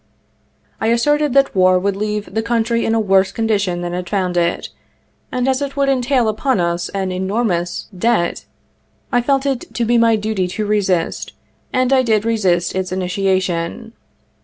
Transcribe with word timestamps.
I 0.81 0.87
asserted 0.87 1.33
that 1.33 1.55
war 1.55 1.77
would 1.77 1.95
leave 1.95 2.33
the 2.33 2.41
country 2.41 2.85
in 2.87 2.95
a 2.95 2.99
worse 2.99 3.31
condition 3.31 3.81
than 3.81 3.93
it 3.93 4.09
found 4.09 4.35
it; 4.35 4.69
and, 5.31 5.47
as 5.47 5.61
it 5.61 5.77
would 5.77 5.89
entail 5.89 6.27
upon 6.27 6.59
us 6.59 6.89
an 6.89 7.09
enor 7.09 7.43
78 7.43 7.43
mous 7.45 7.87
debt, 7.95 8.45
I 9.11 9.21
felt 9.21 9.45
it 9.45 9.71
to 9.75 9.85
be 9.85 9.99
my 9.99 10.15
duty 10.15 10.47
to 10.57 10.65
resist, 10.65 11.33
and 11.71 11.93
I 11.93 12.01
did 12.01 12.25
resist 12.25 12.73
its 12.73 12.89
initia 12.91 13.39
tion. 13.43 13.93